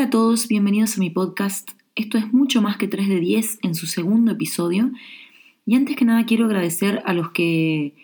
[0.00, 1.72] Hola a todos, bienvenidos a mi podcast.
[1.94, 4.92] Esto es mucho más que 3 de 10 en su segundo episodio.
[5.66, 7.94] Y antes que nada quiero agradecer a los que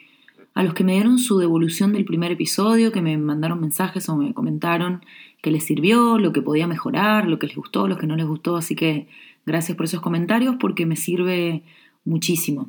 [0.52, 4.16] a los que me dieron su devolución del primer episodio, que me mandaron mensajes o
[4.18, 5.06] me comentaron
[5.40, 8.26] que les sirvió, lo que podía mejorar, lo que les gustó, lo que no les
[8.26, 8.56] gustó.
[8.56, 9.08] Así que
[9.46, 11.62] gracias por esos comentarios porque me sirve
[12.04, 12.68] muchísimo.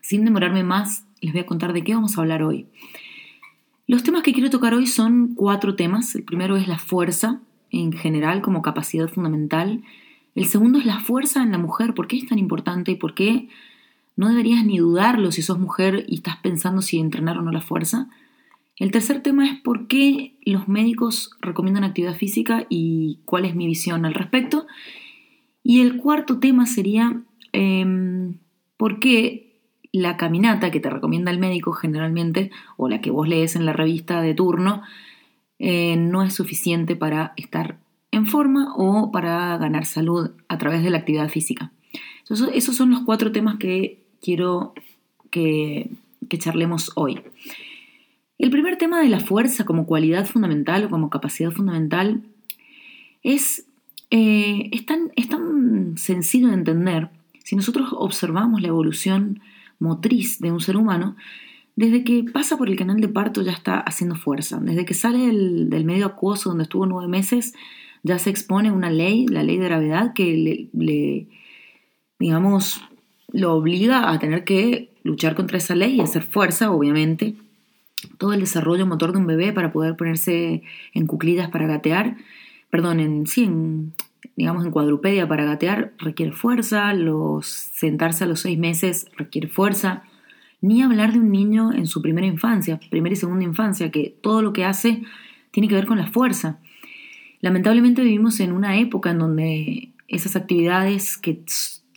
[0.00, 2.64] Sin demorarme más, les voy a contar de qué vamos a hablar hoy.
[3.86, 6.14] Los temas que quiero tocar hoy son cuatro temas.
[6.14, 9.82] El primero es la fuerza, en general como capacidad fundamental.
[10.34, 13.14] El segundo es la fuerza en la mujer, por qué es tan importante y por
[13.14, 13.48] qué
[14.16, 17.60] no deberías ni dudarlo si sos mujer y estás pensando si entrenar o no la
[17.60, 18.08] fuerza.
[18.76, 23.66] El tercer tema es por qué los médicos recomiendan actividad física y cuál es mi
[23.66, 24.66] visión al respecto.
[25.64, 27.20] Y el cuarto tema sería
[27.52, 28.34] em,
[28.76, 29.60] por qué
[29.92, 33.72] la caminata que te recomienda el médico generalmente, o la que vos lees en la
[33.72, 34.82] revista de turno,
[35.58, 37.78] eh, no es suficiente para estar
[38.10, 41.72] en forma o para ganar salud a través de la actividad física.
[42.54, 44.74] esos son los cuatro temas que quiero
[45.30, 45.90] que,
[46.38, 47.20] charlemos hoy.
[48.38, 52.22] El primer tema de la fuerza como cualidad fundamental o como capacidad fundamental
[53.22, 53.66] es,
[54.10, 57.08] eh, es, tan, es tan sencillo de entender.
[57.42, 59.40] Si nosotros observamos la evolución
[59.80, 61.16] motriz de un ser humano,
[61.78, 64.58] desde que pasa por el canal de parto ya está haciendo fuerza.
[64.60, 67.54] Desde que sale del, medio acuoso donde estuvo nueve meses,
[68.02, 71.28] ya se expone una ley, la ley de gravedad, que le,
[72.18, 72.82] digamos,
[73.28, 77.36] lo obliga a tener que luchar contra esa ley y hacer fuerza, obviamente.
[78.18, 82.16] Todo el desarrollo motor de un bebé para poder ponerse en cuclillas para gatear,
[82.70, 83.48] perdón, en, sí,
[84.34, 90.02] digamos en cuadrupedia para gatear requiere fuerza, los, sentarse a los seis meses requiere fuerza,
[90.60, 94.42] ni hablar de un niño en su primera infancia, primera y segunda infancia, que todo
[94.42, 95.02] lo que hace
[95.50, 96.58] tiene que ver con la fuerza.
[97.40, 101.40] Lamentablemente vivimos en una época en donde esas actividades que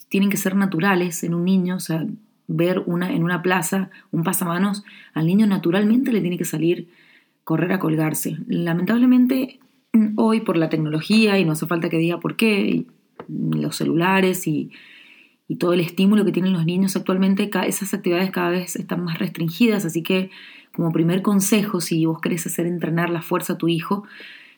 [0.10, 2.06] tienen que ser naturales en un niño, o sea,
[2.48, 4.84] ver una, en una plaza un pasamanos,
[5.14, 6.90] al niño naturalmente le tiene que salir
[7.44, 8.38] correr a colgarse.
[8.48, 9.60] Lamentablemente
[10.16, 12.86] hoy por la tecnología, y no hace falta que diga por qué,
[13.28, 14.72] los celulares y
[15.52, 19.20] y todo el estímulo que tienen los niños actualmente, esas actividades cada vez están más
[19.20, 20.30] restringidas, así que
[20.72, 24.06] como primer consejo, si vos querés hacer entrenar la fuerza a tu hijo,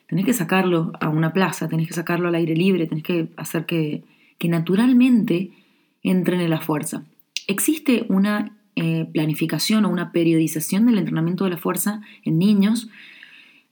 [0.06, 3.66] tenés que sacarlo a una plaza, tenés que sacarlo al aire libre, tenés que hacer
[3.66, 4.04] que,
[4.38, 5.50] que naturalmente
[6.04, 7.02] entrene la fuerza.
[7.48, 12.88] Existe una eh, planificación o una periodización del entrenamiento de la fuerza en niños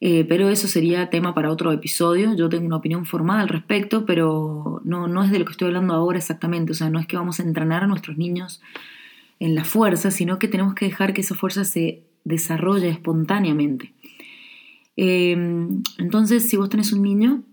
[0.04, 2.34] eh, pero eso sería tema para otro episodio.
[2.34, 5.68] Yo tengo una opinión formada al respecto, pero no, no es de lo que estoy
[5.68, 6.72] hablando ahora exactamente.
[6.72, 8.60] O sea, no es que vamos a entrenar a nuestros niños
[9.38, 13.94] en la fuerza, sino que tenemos que dejar que esa fuerza se desarrolle espontáneamente.
[14.96, 15.36] Eh,
[15.98, 17.44] entonces, si vos tenés un niño,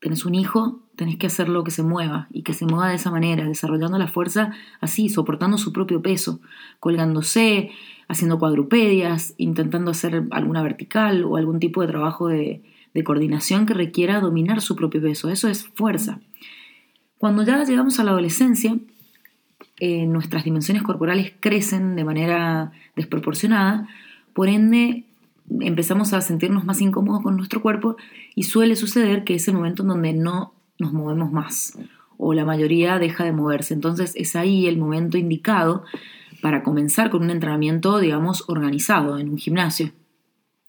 [0.00, 3.12] tenés un hijo, tenés que hacerlo que se mueva y que se mueva de esa
[3.12, 4.50] manera, desarrollando la fuerza
[4.80, 6.40] así, soportando su propio peso,
[6.80, 7.70] colgándose,
[8.08, 12.62] haciendo cuadrupedias, intentando hacer alguna vertical o algún tipo de trabajo de,
[13.04, 15.30] coordinación que requiera dominar su propio peso.
[15.30, 16.18] Eso es fuerza.
[17.16, 18.76] Cuando ya llegamos a la adolescencia,
[19.78, 23.86] eh, nuestras dimensiones corporales crecen de manera desproporcionada,
[24.32, 25.04] por ende
[25.60, 27.96] empezamos a sentirnos más incómodos con nuestro cuerpo
[28.34, 31.78] y suele suceder que es el momento en donde no nos movemos más
[32.18, 33.72] o la mayoría deja de moverse.
[33.72, 35.84] Entonces es ahí el momento indicado
[36.42, 39.92] para comenzar con un entrenamiento, digamos, organizado en un gimnasio.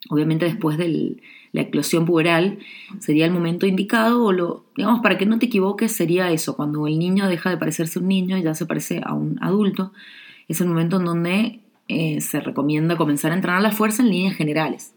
[0.10, 1.18] Obviamente después de
[1.52, 2.60] la eclosión puberal
[3.00, 6.88] sería el momento indicado o lo, digamos, para que no te equivoques sería eso, cuando
[6.88, 9.92] el niño deja de parecerse un niño y ya se parece a un adulto,
[10.48, 14.36] es el momento en donde eh, se recomienda comenzar a entrenar la fuerza en líneas
[14.36, 14.94] generales.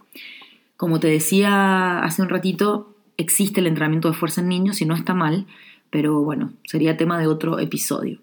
[0.77, 2.92] Como te decía hace un ratito,
[3.23, 5.47] existe el entrenamiento de fuerza en niños y no está mal,
[5.91, 8.21] pero bueno, sería tema de otro episodio.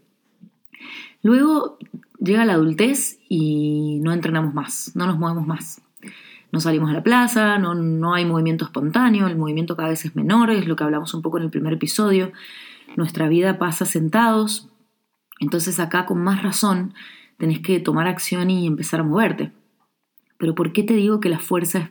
[1.22, 1.78] Luego
[2.20, 5.82] llega la adultez y no entrenamos más, no nos movemos más.
[6.52, 10.16] No salimos a la plaza, no, no hay movimiento espontáneo, el movimiento cada vez es
[10.16, 12.32] menor, es lo que hablamos un poco en el primer episodio.
[12.96, 14.70] Nuestra vida pasa sentados,
[15.40, 16.94] entonces acá con más razón
[17.38, 19.52] tenés que tomar acción y empezar a moverte.
[20.38, 21.90] Pero ¿por qué te digo que la fuerza es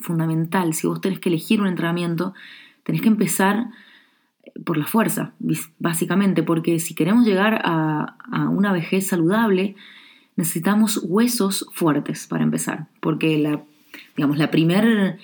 [0.00, 0.74] fundamental?
[0.74, 2.34] Si vos tenés que elegir un entrenamiento,
[2.84, 3.68] tenés que empezar
[4.64, 5.32] por la fuerza,
[5.78, 8.16] básicamente, porque si queremos llegar a,
[8.50, 9.76] una vejez saludable,
[10.36, 13.62] necesitamos huesos fuertes para empezar, porque la,
[14.16, 15.18] digamos, la primera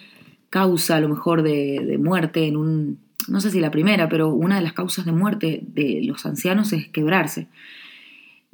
[0.50, 2.98] causa a lo mejor de, muerte en un,
[3.28, 6.72] no sé si la primera, pero una de las causas de muerte de los ancianos
[6.72, 7.48] es quebrarse.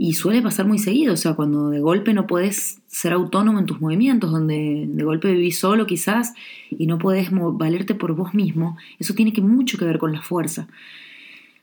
[0.01, 3.67] Y suele pasar muy seguido, o sea, cuando de golpe no puedes ser autónomo en
[3.67, 6.35] tus movimientos, donde de golpe vivís solo quizás
[6.71, 10.69] y no puedes valerte por vos mismo, eso tiene mucho que ver con la fuerza.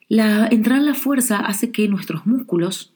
[0.09, 2.91] La, entrar en la fuerza hace que nuestros músculos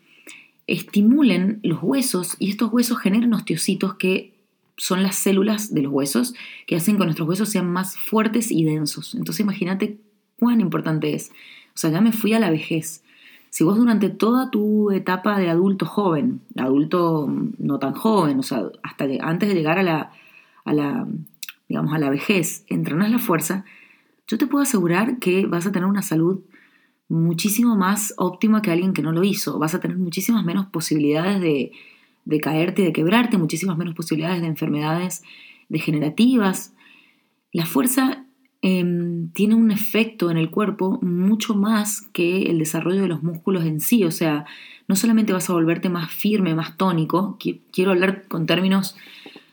[0.68, 4.33] estimulen los huesos y estos huesos generan osteocitos que
[4.75, 6.33] son las células de los huesos
[6.68, 9.15] que hacen que nuestros huesos sean más fuertes y densos.
[9.15, 10.00] Entonces imagínate
[10.38, 11.30] cuán importante es.
[11.69, 13.03] O sea, ya me fui a la vejez.
[13.50, 18.63] Si vos durante toda tu etapa de adulto joven, adulto no tan joven, o sea,
[18.84, 20.12] hasta antes de llegar a la,
[20.66, 21.07] a la,
[21.68, 23.66] digamos, a la vejez, entrenas la fuerza,
[24.28, 26.42] yo te puedo asegurar que vas a tener una salud
[27.07, 29.57] muchísimo más óptima que alguien que no lo hizo.
[29.57, 31.72] Vas a tener muchísimas menos posibilidades de,
[32.25, 35.24] de caerte y de quebrarte, muchísimas menos posibilidades de enfermedades
[35.68, 36.74] degenerativas.
[37.51, 38.25] La fuerza
[38.62, 43.66] Em, tiene un efecto en el cuerpo mucho más que el desarrollo de los músculos
[43.66, 44.04] en sí.
[44.04, 44.46] O sea,
[44.88, 47.38] no solamente vas a volverte más firme, más tónico,
[47.72, 48.98] quiero hablar con términos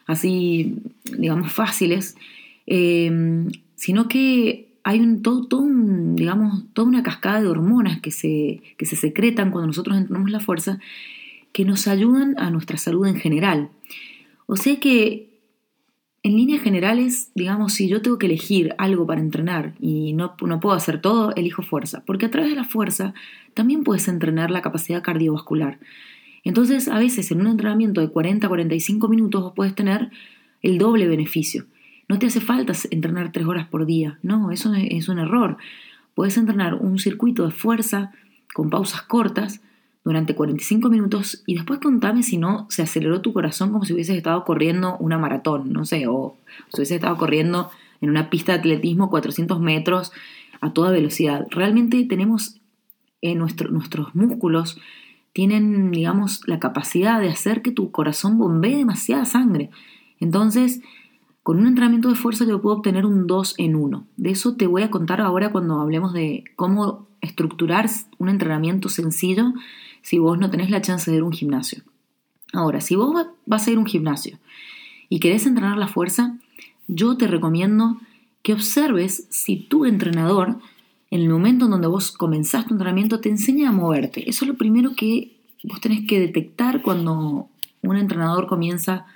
[0.07, 0.79] así,
[1.19, 2.17] digamos, fáciles,
[2.67, 5.47] em, sino que hay un, todo,
[6.15, 10.41] digamos, toda una cascada de hormonas que se, que se secretan cuando nosotros entrenamos la
[10.41, 10.79] fuerza
[11.53, 13.71] que nos ayudan a nuestra salud en general.
[14.47, 15.36] O sea que
[16.27, 20.59] en líneas generales, digamos, si yo tengo que elegir algo para entrenar y no, no,
[20.59, 23.15] puedo hacer todo, elijo fuerza, porque a través de la fuerza
[23.55, 25.79] también puedes entrenar la capacidad cardiovascular.
[26.43, 30.11] Entonces, a veces en un entrenamiento de 40 45 minutos puedes tener
[30.63, 31.67] el doble beneficio.
[32.09, 35.59] No te hace falta entrenar 3 horas por día, no, eso es un error.
[36.17, 38.11] Puedes entrenar un circuito de fuerza
[38.53, 39.61] con pausas cortas
[40.07, 44.17] durante 45 minutos y después contame si no se aceleró tu corazón como si hubieses
[44.17, 46.37] estado corriendo una maratón, no sé, o
[46.69, 50.13] si hubieses estado corriendo en una pista de atletismo 400 metros
[50.61, 51.49] a toda velocidad.
[51.51, 52.55] Realmente tenemos
[53.21, 54.79] en eh, nuestros músculos
[55.33, 59.71] tienen, digamos, la capacidad de hacer que tu corazón bombee demasiada sangre.
[60.21, 60.83] Entonces,
[61.43, 64.07] con un entrenamiento de fuerza yo puedo obtener un 2 en 1.
[64.17, 69.53] De eso te voy a contar ahora cuando hablemos de cómo estructurar un entrenamiento sencillo
[70.07, 71.83] si vos no tenés la chance de ir a un gimnasio.
[72.53, 74.39] Ahora, si vos vas a ir a un gimnasio
[75.09, 76.39] y querés entrenar la fuerza,
[76.87, 77.99] yo te recomiendo
[78.43, 80.61] que observes si tu entrenador,
[81.11, 84.31] en el momento en donde vos comenzás tu entrenamiento, te enseña a moverte.
[84.31, 85.33] Eso es lo primero que
[85.65, 87.49] vos tenés que detectar cuando
[87.83, 89.07] un entrenador comienza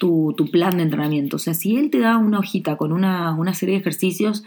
[0.00, 1.36] tu, plan de entrenamiento.
[1.36, 4.42] O sea, si él te da una hojita con una, una serie de ejercicios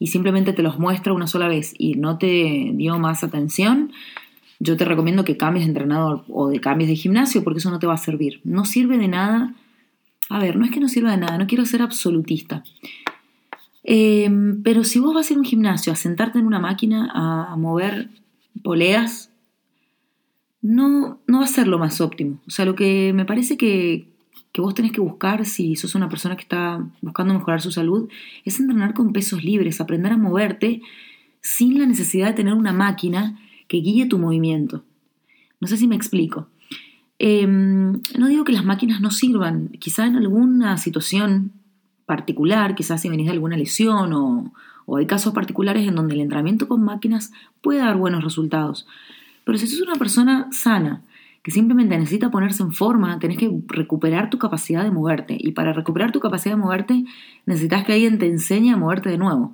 [0.00, 3.92] y simplemente te los muestra una sola vez y no te dio más atención,
[4.60, 7.78] yo te recomiendo que cambies de entrenador o de cambies de gimnasio porque eso no
[7.78, 8.40] te va a servir.
[8.44, 9.54] No sirve de nada.
[10.28, 12.64] A ver, no es que no sirva de nada, no quiero ser absolutista.
[13.82, 17.10] Em, pero si vos vas a ir a un gimnasio, a sentarte en una máquina,
[17.12, 18.08] a, mover
[18.62, 19.30] poleas,
[20.62, 22.40] no, no va a ser lo más óptimo.
[22.46, 24.08] O sea, lo que me parece que,
[24.52, 28.08] que vos tenés que buscar si sos una persona que está buscando mejorar su salud
[28.46, 30.80] es entrenar con pesos libres, aprender a moverte
[31.42, 33.38] sin la necesidad de tener una máquina
[33.68, 34.84] que guíe tu movimiento.
[35.60, 36.48] No sé si me explico.
[37.18, 41.52] Em, no digo que las máquinas no sirvan, quizá en alguna situación
[42.06, 44.52] particular, quizás si venís de alguna lesión o,
[44.86, 47.32] o hay casos particulares en donde el entrenamiento con máquinas
[47.62, 48.86] puede dar buenos resultados.
[49.44, 51.02] Pero si sos una persona sana,
[51.44, 55.36] que simplemente necesita ponerse en forma, tenés que recuperar tu capacidad de moverte.
[55.38, 57.04] Y para recuperar tu capacidad de moverte,
[57.44, 59.52] necesitas que alguien te enseñe a moverte de nuevo.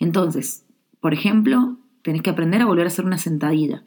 [0.00, 0.64] Entonces,
[1.00, 3.82] por ejemplo, tenés que aprender a volver a hacer una sentadilla.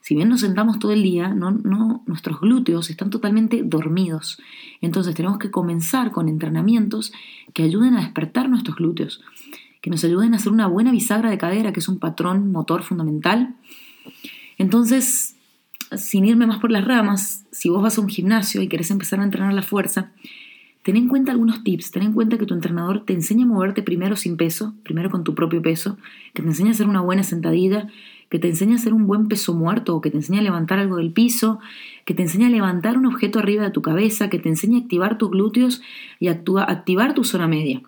[0.00, 4.38] Si bien nos sentamos todo el día, no, no, nuestros glúteos están totalmente dormidos.
[4.80, 7.12] Entonces tenemos que comenzar con entrenamientos
[7.52, 9.22] que ayuden a despertar nuestros glúteos,
[9.80, 12.82] que nos ayuden a hacer una buena bisagra de cadera, que es un patrón motor
[12.82, 13.56] fundamental.
[14.58, 15.36] Entonces,
[15.96, 19.20] sin irme más por las ramas, si vos vas a un gimnasio y querés empezar
[19.20, 20.12] a entrenar la fuerza,
[20.86, 23.82] Ten en cuenta algunos tips, ten en cuenta que tu entrenador te enseña a moverte
[23.82, 25.98] primero sin peso, primero con tu propio peso,
[26.32, 27.88] que te enseña a hacer una buena sentadilla,
[28.30, 30.78] que te enseña a hacer un buen peso muerto o que te enseña a levantar
[30.78, 31.58] algo del piso,
[32.04, 34.82] que te enseña a levantar un objeto arriba de tu cabeza, que te enseña a
[34.82, 35.82] activar tus glúteos
[36.20, 37.82] y activar tu zona media.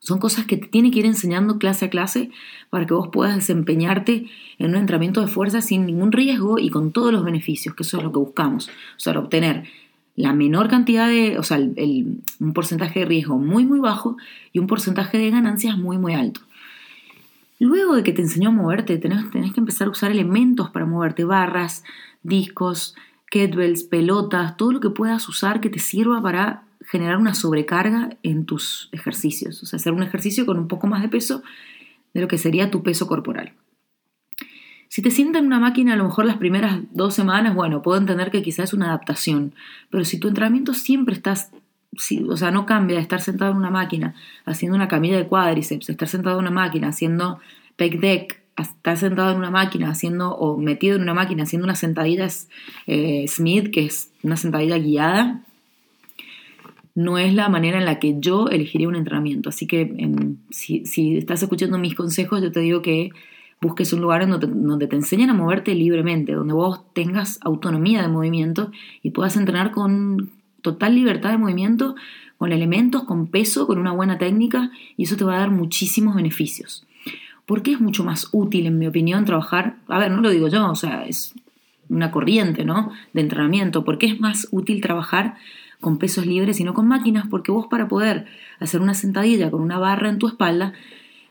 [0.00, 2.30] Son cosas que te tiene que ir enseñando clase a clase
[2.70, 4.26] para que vos puedas desempeñarte
[4.58, 7.98] en un entrenamiento de fuerza sin ningún riesgo y con todos los beneficios, que eso
[7.98, 8.68] es lo que buscamos.
[8.68, 9.68] O sea, obtener
[10.16, 14.16] la menor cantidad de, o sea, un porcentaje de riesgo muy, muy bajo
[14.52, 16.40] y un porcentaje de ganancias muy, muy alto.
[17.58, 20.86] Luego de que te enseñó a moverte, tenés, tenés que empezar a usar elementos para
[20.86, 21.84] moverte, barras,
[22.22, 22.96] discos,
[23.30, 28.46] kettlebells, pelotas, todo lo que puedas usar que te sirva para generar una sobrecarga en
[28.46, 31.42] tus ejercicios, o sea, hacer un ejercicio con un poco más de peso
[32.14, 33.52] de lo que sería tu peso corporal.
[34.96, 37.98] Si te sientan en una máquina a lo mejor las primeras dos semanas, bueno, puedo
[37.98, 39.52] entender que quizás es una adaptación,
[39.90, 41.50] pero si tu entrenamiento siempre estás,
[42.26, 44.14] o sea, no cambia de estar sentado en una máquina
[44.46, 47.40] haciendo una camilla de cuádriceps, estar sentado en una máquina haciendo
[47.76, 51.76] pec deck, estar sentado en una máquina haciendo, o metido en una máquina haciendo una
[51.76, 52.26] sentadilla
[52.86, 55.42] eh, Smith, que es una sentadilla guiada,
[56.94, 59.50] no es la manera en la que yo elegiría un entrenamiento.
[59.50, 63.10] Así que em, si, estás escuchando mis consejos, yo te digo que
[63.60, 68.70] busques un lugar donde, te enseñen a moverte libremente, donde vos tengas autonomía de movimiento
[69.02, 70.30] y puedas entrenar con
[70.62, 71.94] total libertad de movimiento,
[72.38, 76.14] con elementos, con peso, con una buena técnica, y eso te va a dar muchísimos
[76.14, 76.86] beneficios.
[77.46, 79.76] ¿Por qué es mucho más útil, en mi opinión, trabajar?
[79.88, 81.34] A ver, no lo digo yo, o sea, es
[81.88, 82.90] una corriente, ¿no?
[83.12, 83.84] De entrenamiento.
[83.84, 85.36] ¿Por qué es más útil trabajar
[85.80, 87.26] con pesos libres y no con máquinas?
[87.30, 88.26] Porque vos para poder
[88.58, 90.72] hacer una sentadilla con una barra en tu espalda,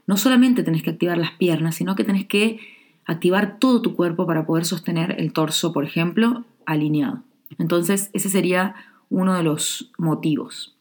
[0.07, 2.59] no solamente tenés que activar las piernas, sino que tenés que
[3.05, 7.23] activar todo tu cuerpo para poder sostener el torso, por ejemplo, alineado.
[7.57, 8.75] Entonces, ese sería
[9.09, 10.75] uno de los motivos.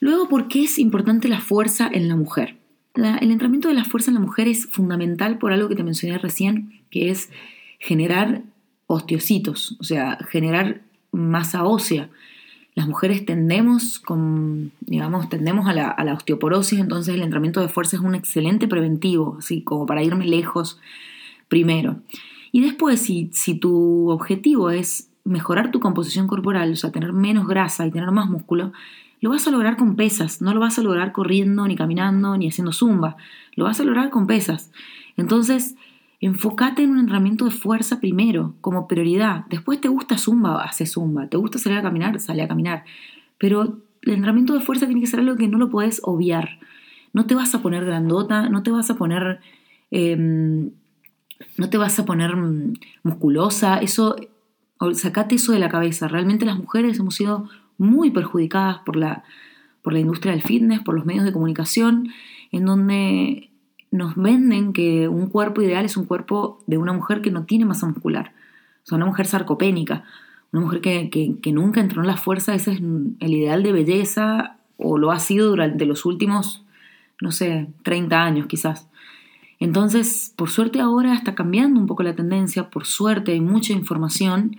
[0.00, 2.56] Luego, ¿por qué es importante la fuerza en la mujer?
[2.94, 6.18] el entrenamiento de la fuerza en la mujer es fundamental por algo que te mencioné
[6.18, 7.30] recién, que es
[7.78, 8.42] generar
[8.86, 12.10] osteocitos, o sea, generar masa ósea.
[12.74, 18.02] Las mujeres tendemos, con, digamos, tendemos a la, osteoporosis, entonces el entrenamiento de fuerza es
[18.02, 20.80] un excelente preventivo, así como para irme lejos
[21.48, 21.96] primero.
[22.50, 27.46] Y después, si, si tu objetivo es mejorar tu composición corporal, o sea, tener menos
[27.46, 28.72] grasa y tener más músculo,
[29.20, 32.48] lo vas a lograr con pesas, no lo vas a lograr corriendo, ni caminando, ni
[32.48, 33.16] haciendo zumba,
[33.54, 34.72] lo vas a lograr con pesas.
[35.16, 35.76] Entonces,
[36.22, 39.44] enfócate en un entrenamiento de fuerza primero, como prioridad.
[39.50, 41.26] Después te gusta zumba, hace zumba.
[41.26, 42.84] Te gusta salir a caminar, sale a caminar.
[43.38, 46.60] Pero el entrenamiento de fuerza tiene que ser algo que no lo puedes obviar.
[47.12, 49.40] No te vas a poner grandota, no te vas a poner...
[49.90, 50.70] Em,
[51.58, 54.14] no te vas a poner mm, musculosa, eso,
[54.94, 56.06] sacate eso de la cabeza.
[56.06, 57.48] Realmente las mujeres hemos sido
[57.78, 59.24] muy perjudicadas por la,
[59.82, 62.10] por la industria del fitness, por los medios de comunicación,
[62.52, 63.50] en donde
[63.92, 67.64] nos venden que un cuerpo ideal es un cuerpo de una mujer que no tiene
[67.64, 68.32] masa muscular,
[68.82, 70.04] o sea, una mujer sarcopénica,
[70.50, 71.08] una mujer que,
[71.40, 75.20] que, nunca entró en la fuerza, ese es el ideal de belleza, o lo ha
[75.20, 76.64] sido durante los últimos,
[77.20, 78.88] no sé, 30 años quizás.
[79.60, 84.56] Entonces, por suerte ahora está cambiando un poco la tendencia, por suerte hay mucha información.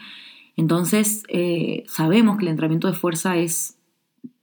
[0.56, 3.78] Entonces, eh, sabemos que el entrenamiento de fuerza es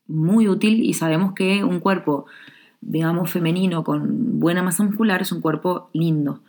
[0.06, 2.26] muy útil y sabemos que un cuerpo,
[2.81, 6.41] digamos, femenino con buena masa muscular es un cuerpo lindo.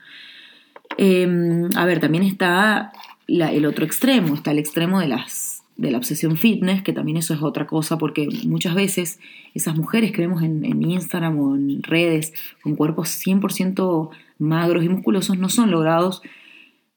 [0.97, 2.91] Em, a ver, también está
[3.27, 7.33] el otro extremo, está el extremo de, las, de la obsesión fitness, que también eso
[7.33, 9.19] es otra cosa, porque muchas veces
[9.53, 14.09] esas mujeres que vemos en, en Instagram o en redes con cuerpos 100%
[14.39, 16.21] magros y musculosos no son logrados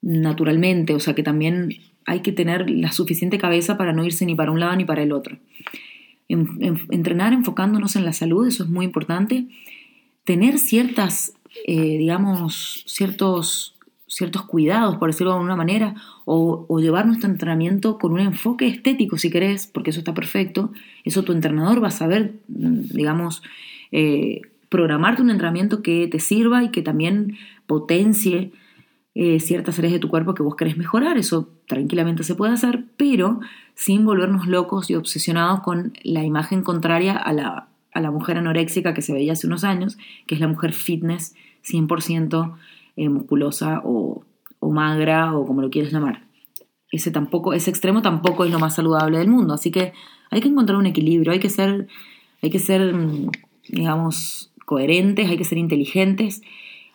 [0.02, 4.34] naturalmente, o sea que también hay que tener la suficiente cabeza para no irse ni
[4.34, 5.38] para un lado ni para el otro.
[6.28, 9.46] Entrenar enfocándonos en la salud, eso es muy importante.
[10.24, 11.34] Tener ciertas,
[11.66, 13.76] eh, digamos, ciertos,
[14.06, 19.18] ciertos cuidados, por decirlo de alguna manera, o, llevar nuestro entrenamiento con un enfoque estético,
[19.18, 20.72] si querés, porque eso está perfecto.
[21.04, 23.42] Eso tu entrenador va a saber, digamos,
[23.92, 24.40] eh,
[24.70, 28.52] programarte un entrenamiento que te sirva y que también potencie
[29.14, 32.84] eh, ciertas áreas de tu cuerpo que vos querés mejorar, eso tranquilamente se puede hacer,
[32.96, 33.40] pero
[33.74, 38.92] sin volvernos locos y obsesionados con la imagen contraria a la, a la mujer anoréxica
[38.92, 42.56] que se veía hace unos años, que es la mujer fitness 100%
[42.96, 44.24] eh, musculosa o,
[44.58, 46.24] o magra o como lo quieras llamar.
[46.90, 49.92] Ese, tampoco, ese extremo tampoco es lo más saludable del mundo, así que
[50.30, 51.88] hay que encontrar un equilibrio, hay que ser,
[52.42, 53.30] hay que ser mm,
[53.68, 56.42] digamos, coherentes, hay que ser inteligentes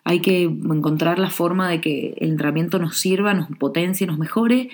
[0.10, 4.70] hay que encontrar la forma de que el entrenamiento nos sirva, nos potencie, nos mejore,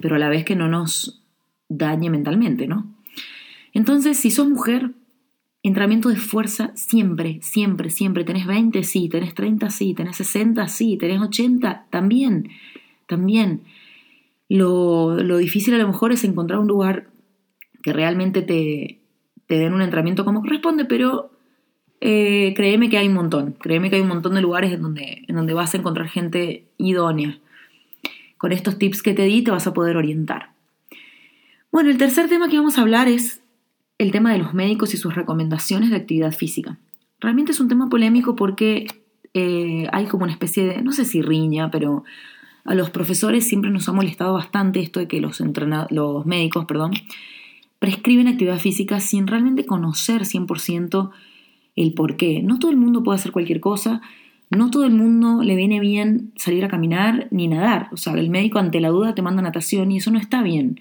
[0.00, 1.22] pero a la vez que no nos
[1.68, 2.92] dañe mentalmente, ¿no?
[3.72, 4.90] Entonces, si sos mujer,
[5.62, 8.24] entrenamiento de fuerza siempre, siempre, siempre.
[8.24, 12.48] Tenés 20, sí, tenés 30, sí, tenés 60, sí, tenés 80, también,
[13.06, 13.62] también.
[14.48, 17.06] Lo, lo difícil a lo mejor es encontrar un lugar
[17.84, 18.98] que realmente te,
[19.46, 21.30] te den un entrenamiento como corresponde, pero
[22.00, 25.24] eh, créeme que hay un montón, créeme que hay un montón de lugares en donde,
[25.28, 27.38] en donde vas a encontrar gente idónea.
[28.38, 30.50] Con estos tips que te di te vas a poder orientar.
[31.70, 33.42] Bueno, el tercer tema que vamos a hablar es
[33.98, 36.78] el tema de los médicos y sus recomendaciones de actividad física.
[37.20, 38.86] Realmente es un tema polémico porque
[39.34, 42.04] eh, hay como una especie de, no sé si riña, pero
[42.64, 45.42] a los profesores siempre nos ha molestado bastante esto de que los,
[45.90, 46.92] los médicos perdón,
[47.78, 51.10] prescriben actividad física sin realmente conocer 100%
[51.76, 52.42] el por qué.
[52.42, 54.00] No todo el mundo puede hacer cualquier cosa,
[54.50, 57.88] no todo el mundo le viene bien salir a caminar ni nadar.
[57.92, 60.80] O sea, el médico ante la duda te manda natación y eso no está bien.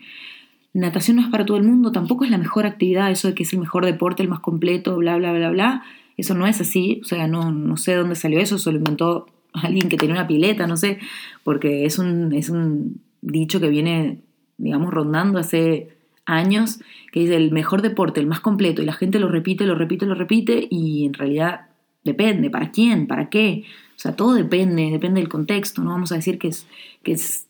[0.74, 3.44] Natación no es para todo el mundo, tampoco es la mejor actividad, eso de que
[3.44, 5.84] es el mejor deporte, el más completo, bla, bla, bla, bla.
[6.18, 9.28] Eso no es así, o sea, no, no sé dónde salió eso, se lo inventó
[9.54, 11.00] alguien que tenía una pileta, no sé,
[11.44, 14.20] porque es un, es un dicho que viene,
[14.58, 15.90] digamos, rondando hace
[16.30, 16.80] años,
[17.12, 20.06] que dice el mejor deporte, el más completo, y la gente lo repite, lo repite,
[20.06, 21.68] lo repite, y en realidad
[22.04, 23.08] depende, ¿para quién?
[23.08, 23.64] ¿Para qué?
[23.96, 26.68] O sea, todo depende, depende del contexto, no vamos a decir que es,
[27.04, 27.48] que es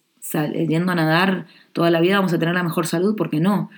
[0.67, 3.69] yendo a nadar toda la vida vamos a tener la mejor salud, porque no.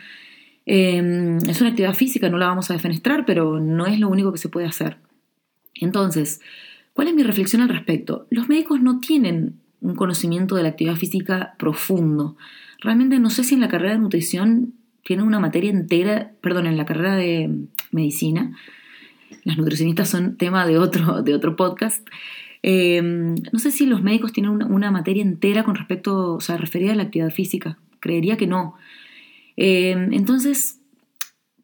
[0.65, 4.31] Em, es una actividad física, no la vamos a defenestrar, pero no es lo único
[4.31, 4.97] que se puede hacer.
[5.75, 6.41] Entonces,
[6.93, 8.27] ¿cuál es mi reflexión al respecto?
[8.29, 12.37] Los médicos no tienen un conocimiento de la actividad física profundo.
[12.79, 16.77] Realmente no sé si en la carrera de nutrición tienen una materia entera, perdón, en
[16.77, 17.49] la carrera de
[17.91, 18.55] medicina,
[19.43, 22.07] las nutricionistas son tema de otro, de otro podcast.
[22.63, 26.91] Em, no sé si los médicos tienen una, materia entera con respecto, o sea, referida
[26.91, 27.77] a la actividad física.
[27.99, 28.75] Creería que no.
[29.57, 30.79] Em, entonces,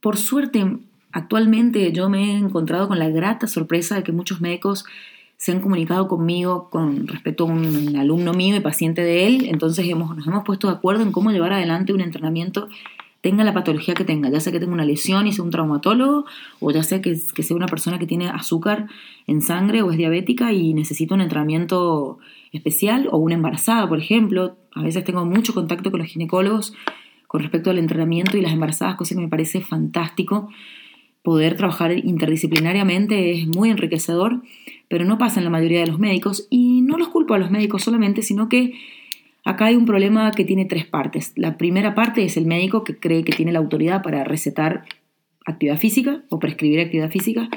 [0.01, 0.65] por suerte,
[1.11, 4.85] actualmente yo me he encontrado con la grata sorpresa de que muchos médicos
[5.37, 9.47] se han comunicado conmigo con respecto a un alumno mío y paciente de él.
[9.49, 12.69] Entonces hemos, nos hemos puesto de acuerdo en cómo llevar adelante un entrenamiento
[13.27, 16.23] tenga la patología que tenga, ya sea que tenga una lesión y sea un traumatólogo,
[16.61, 18.87] o ya sea que, sea una persona que tiene azúcar
[19.27, 22.19] en sangre o es diabética y necesita un entrenamiento
[22.53, 24.55] especial, o una embarazada, por ejemplo.
[24.73, 26.73] A veces tengo mucho contacto con los ginecólogos
[27.27, 30.47] con respecto al entrenamiento y las embarazadas, cosa que me parece fantástico.
[31.21, 34.41] Poder trabajar interdisciplinariamente es muy enriquecedor,
[34.87, 37.51] pero no pasa en la mayoría de los médicos y no los culpo a los
[37.51, 38.79] médicos solamente, sino que
[39.47, 41.31] Acá hay un problema que tiene tres partes.
[41.37, 44.83] La primera parte es el médico que cree que tiene la autoridad para recetar
[45.45, 47.47] actividad física o prescribir actividad física.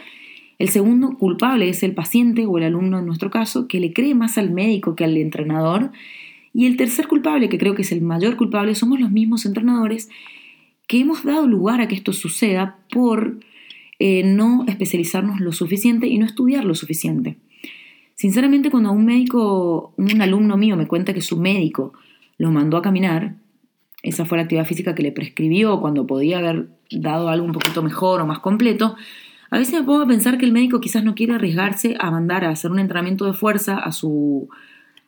[0.61, 4.15] El segundo culpable es el paciente o el alumno en nuestro caso, que le cree
[4.15, 5.91] más al médico que al entrenador.
[6.55, 10.11] Y el tercer culpable, que creo que es el mayor culpable, somos los mismos entrenadores
[10.87, 13.41] que hemos dado lugar a que esto suceda por
[13.99, 17.37] eh, no especializarnos lo suficiente y no estudiar lo suficiente.
[18.21, 21.95] Sinceramente, cuando un médico, un alumno mío me cuenta que su médico
[22.37, 23.37] lo mandó a caminar,
[24.03, 27.83] esa fue la actividad física que le prescribió cuando podía haber dado algo un poquito
[27.83, 28.95] mejor o más completo,
[29.51, 32.45] a veces me pongo a pensar que el médico quizás no quiere arriesgarse a mandar
[32.45, 34.51] a hacer un entrenamiento de fuerza a su,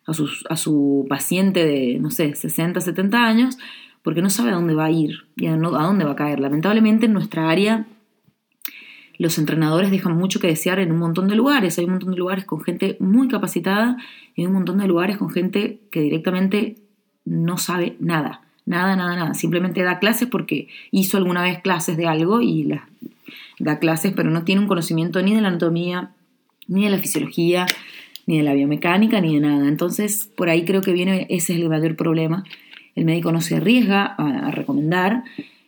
[0.06, 3.58] a su, a su paciente de, no sé, 60, 70 años,
[4.02, 6.40] porque no sabe a dónde va a ir y a, a dónde va a caer.
[6.40, 7.84] Lamentablemente en nuestra área
[9.22, 11.78] los entrenadores dejan mucho que desear en un montón de lugares.
[11.78, 13.96] Hay un montón de lugares con gente muy capacitada
[14.34, 16.76] y hay un montón de lugares con gente que directamente
[17.24, 18.42] no sabe nada.
[18.66, 19.34] Nada, nada, nada.
[19.34, 22.82] Simplemente da clases porque hizo alguna vez clases de algo y las
[23.60, 26.10] da clases, pero no tiene un conocimiento ni de la anatomía,
[26.66, 27.66] ni de la fisiología,
[28.26, 29.68] ni de la biomecánica, ni de nada.
[29.68, 32.42] Entonces, por ahí creo que viene, ese es el mayor problema.
[32.96, 35.22] El médico no se arriesga a, recomendar.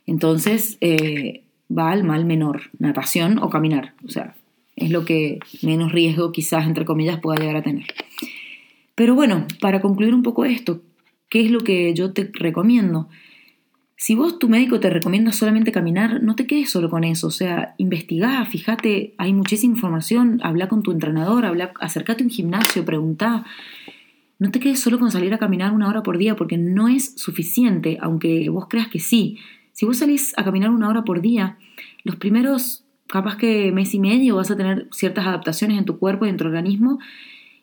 [0.07, 3.95] Entonces, eh, va al mal menor, natación o caminar.
[4.05, 4.35] O sea,
[4.77, 7.87] es lo que menos riesgo quizás, entre comillas, pueda llegar a tener.
[8.95, 10.83] Pero bueno, para concluir un poco esto,
[11.29, 13.09] ¿qué es lo que yo te recomiendo?
[13.97, 17.29] Si vos, tu médico, te recomienda solamente caminar, no te quedes solo con eso.
[17.29, 22.31] O sea, investigá, fíjate, hay muchísima información, habla con tu entrenador, habla, acércate a un
[22.31, 23.47] gimnasio, preguntá.
[24.39, 27.15] No te quedes solo con salir a caminar una hora por día porque no es
[27.17, 29.39] suficiente, aunque vos creas que sí.
[29.75, 31.59] Si vos salís a caminar una hora por día,
[32.05, 36.25] los primeros capaz que mes y medio vas a tener ciertas adaptaciones en tu cuerpo
[36.25, 37.01] y en tu organismo,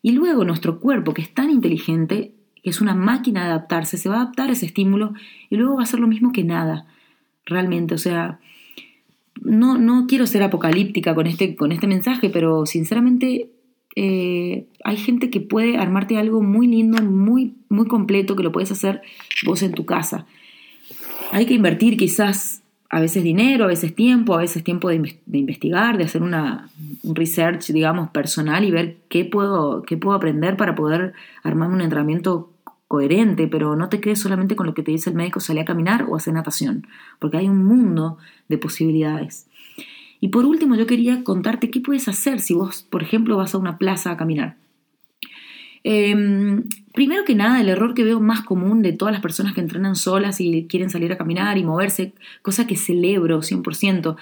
[0.04, 4.10] y luego nuestro cuerpo, que es tan inteligente, que es una máquina de adaptarse, se
[4.10, 5.14] va a adaptar a ese estímulo
[5.50, 6.86] y luego va a ser lo mismo que nada,
[7.46, 7.96] realmente.
[7.96, 8.40] O sea,
[9.42, 13.52] no, no quiero ser apocalíptica con este, con este mensaje, pero sinceramente
[13.96, 18.72] eh, hay gente que puede armarte algo muy lindo, muy, muy completo, que lo puedes
[18.72, 19.02] hacer
[19.46, 20.28] vos en tu casa.
[21.32, 24.96] Hay que invertir quizás a veces dinero, a veces tiempo, a veces tiempo de,
[25.32, 26.70] investigar, de hacer una,
[27.04, 31.80] un research, digamos, personal y ver qué puedo, qué puedo aprender para poder armar un
[31.80, 32.52] entrenamiento
[32.90, 35.66] coherente, pero no te quedes solamente con lo que te dice el médico, salir a
[35.66, 36.86] caminar o hacer natación,
[37.20, 38.18] porque hay un mundo
[38.50, 39.48] de posibilidades.
[40.20, 43.58] Y por último, yo quería contarte qué puedes hacer si vos, por ejemplo, vas a
[43.58, 44.58] una plaza a caminar.
[45.84, 46.64] Em,
[46.94, 49.96] primero que nada, el error que veo más común de todas las personas que entrenan
[49.96, 54.16] solas y quieren salir a caminar y moverse, cosa que celebro 100%.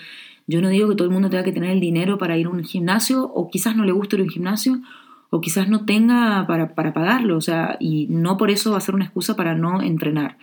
[0.48, 2.50] Yo no digo que todo el mundo tenga que tener el dinero para ir a
[2.50, 4.82] un gimnasio, o quizás no le guste ir a un gimnasio,
[5.30, 8.82] o quizás no tenga para, para pagarlo, o sea, y no por eso va a
[8.82, 10.38] ser una excusa para no entrenar.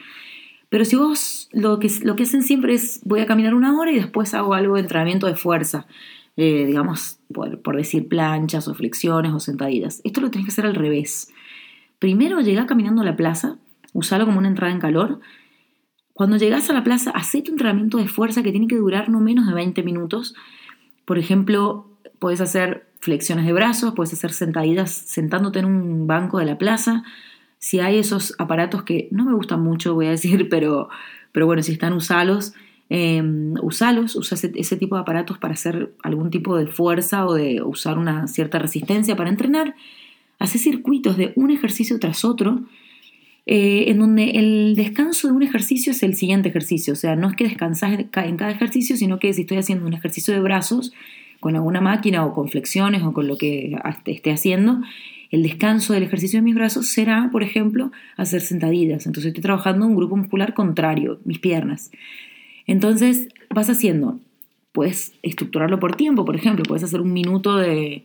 [0.68, 3.90] Pero si vos lo que, lo que hacen siempre es voy a caminar una hora
[3.92, 5.87] y después hago algo de entrenamiento de fuerza,
[6.37, 10.03] eh, digamos, por, decir planchas o flexiones o sentadillas.
[10.05, 11.33] Esto lo tenés que hacer al revés.
[11.99, 13.57] Primero llega caminando a la plaza,
[13.94, 15.20] usalo como una entrada en calor.
[16.12, 19.20] Cuando llegas a la plaza, haz tu entrenamiento de fuerza que tiene que durar no
[19.20, 20.35] menos de 20 minutos.
[21.07, 26.44] Por ejemplo, puedes hacer flexiones de brazos, puedes hacer sentadillas sentándote en un banco de
[26.44, 27.05] la plaza.
[27.59, 30.90] Si hay esos aparatos que no me gustan mucho, voy a decir, pero,
[31.33, 32.53] pero bueno, si están, usalos.
[32.88, 33.22] Eh,
[33.62, 37.99] usalos, usa ese, tipo de aparatos para hacer algún tipo de fuerza o de usar
[37.99, 39.75] una cierta resistencia para entrenar.
[40.38, 42.62] Hace circuitos de un ejercicio tras otro,
[43.46, 46.92] eh, en donde el descanso de un ejercicio es el siguiente ejercicio.
[46.92, 49.94] O sea, no es que descansas en cada ejercicio, sino que si estoy haciendo un
[49.94, 50.92] ejercicio de brazos
[51.40, 54.81] con alguna máquina o con flexiones o con lo que esté haciendo,
[55.31, 59.07] el descanso del ejercicio de mis brazos será, por ejemplo, hacer sentadillas.
[59.07, 61.90] Entonces estoy trabajando un grupo muscular contrario, mis piernas.
[62.66, 64.18] Entonces vas haciendo,
[64.72, 68.05] puedes estructurarlo por tiempo, por ejemplo, puedes hacer un minuto de,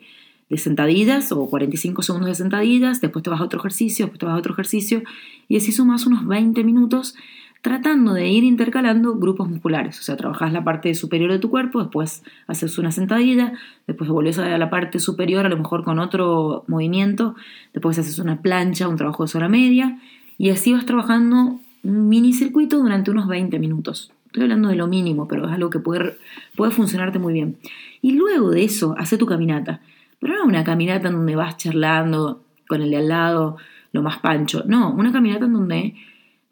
[0.56, 4.36] sentadillas o 45 segundos de sentadillas, después te vas a otro ejercicio, después te vas
[4.36, 5.02] a otro ejercicio
[5.48, 7.16] y así sumas unos 20 minutos
[7.62, 10.00] tratando de ir intercalando grupos musculares.
[10.00, 13.54] O sea, trabajas la parte superior de tu cuerpo, después haces una sentadilla,
[13.88, 17.36] después volvés a la parte superior, a lo mejor con otro movimiento,
[17.74, 20.00] después haces una plancha, un trabajo de zona media,
[20.38, 24.12] y así vas trabajando un mini circuito durante unos 20 minutos.
[24.32, 26.18] Estoy hablando de lo mínimo, pero es algo que puede,
[26.56, 27.58] puede funcionarte muy bien.
[28.02, 29.82] Y luego de eso, hace tu caminata.
[30.22, 33.58] Pero no una caminata en donde vas charlando con el de al lado,
[33.92, 34.64] lo más pancho.
[34.66, 35.96] No, una caminata en donde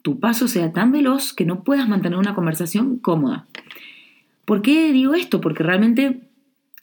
[0.02, 3.46] tu paso sea tan veloz que no puedas mantener una conversación cómoda.
[4.44, 5.40] ¿Por qué digo esto?
[5.40, 6.20] Porque realmente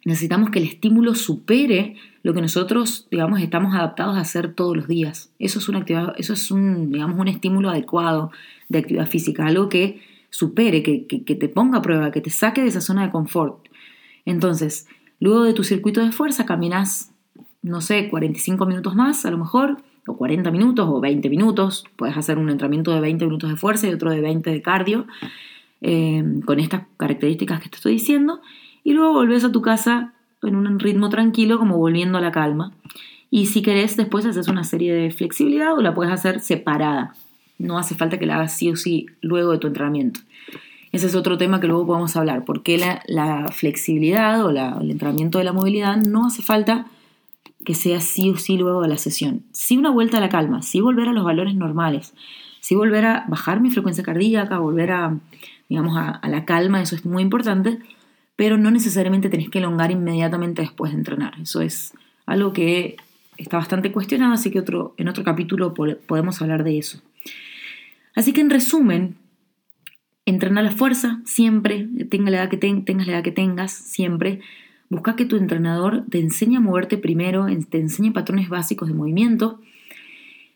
[0.04, 4.88] necesitamos que el estímulo supere lo que nosotros, digamos, estamos adaptados a hacer todos los
[4.88, 5.32] días.
[5.38, 8.32] Eso es una actividad, eso es un, digamos, un estímulo adecuado
[8.68, 12.62] de actividad física, algo que supere, que, que, te ponga a prueba, que te saque
[12.62, 13.68] de esa zona de confort.
[14.26, 14.88] Entonces,
[15.20, 17.12] luego de tu circuito de fuerza, caminas,
[17.62, 21.86] no sé, 45 minutos más, a lo mejor, o 40 minutos o 20 minutos.
[21.96, 25.08] Puedes hacer un entrenamiento de 20 minutos de fuerza y otro de 20 de cardio,
[25.82, 28.42] eh, con estas características que te estoy diciendo.
[28.84, 30.14] Y luego volvés a tu casa
[30.44, 32.74] en un ritmo tranquilo, como volviendo a la calma.
[33.30, 37.16] Y si querés, después haces una serie de flexibilidad o la puedes hacer separada.
[37.58, 40.20] No hace falta que la hagas sí o sí luego de tu entrenamiento.
[40.92, 45.38] Ese es otro tema que luego podemos hablar, porque la, la flexibilidad o el entrenamiento
[45.38, 46.88] de la movilidad no hace falta
[47.68, 49.44] que sea sí o sí luego de la sesión.
[49.52, 52.14] Sí una vuelta a la calma, sí volver a los valores normales,
[52.62, 55.18] sí volver a bajar mi frecuencia cardíaca, volver a,
[55.68, 57.80] digamos, a, la calma, eso es muy importante,
[58.38, 61.34] pero no necesariamente tenés que elongar inmediatamente después de entrenar.
[61.42, 61.94] Eso es
[62.26, 62.96] algo que
[63.38, 67.02] está bastante cuestionado, así que otro, en otro capítulo podemos hablar de eso.
[68.18, 69.16] Así que en resumen,
[70.26, 74.40] entrenar la fuerza siempre, tenga la edad que tengas la edad que tengas, siempre.
[74.90, 79.62] Busca que tu entrenador te enseñe a moverte primero, te enseñe patrones básicos de movimiento.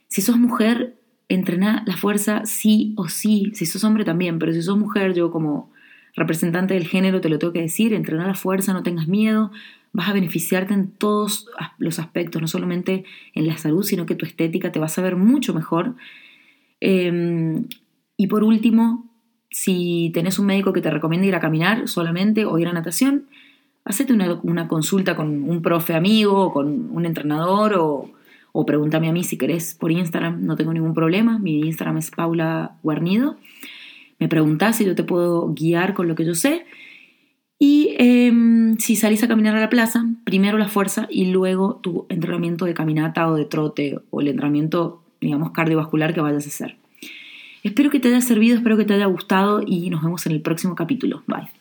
[0.08, 0.96] Si sos mujer,
[1.30, 3.52] entrena la fuerza sí o sí.
[3.54, 5.72] Si sos hombre también, pero si sos mujer, yo como
[6.16, 9.52] representante del género te lo tengo que decir, entrena la fuerza, no tengas miedo,
[9.94, 11.48] vas a beneficiarte en todos
[11.78, 15.16] los aspectos, no solamente en la salud, sino que tu estética te va a saber
[15.16, 15.94] mucho mejor.
[16.82, 17.68] Em,
[18.18, 19.10] y por último,
[19.50, 23.28] si tenés un médico que te recomienda ir a caminar solamente o ir a natación,
[23.86, 28.12] hacete una, consulta con un profe amigo o con un entrenador o,
[28.52, 31.40] o, pregúntame a mí si querés por Instagram, no tengo ningún problema.
[31.40, 33.38] Mi Instagram es Paula Guarnido.
[34.20, 36.66] Me preguntás si yo te puedo guiar con lo que yo sé.
[37.58, 42.08] Y em, si salís a caminar a la plaza, primero la fuerza y luego tu
[42.10, 46.76] entrenamiento de caminata o de trote o el entrenamiento, digamos, cardiovascular que vayas a hacer.
[47.64, 50.42] Espero que te haya servido, espero que te haya gustado y nos vemos en el
[50.42, 51.24] próximo capítulo.
[51.28, 51.61] Bye.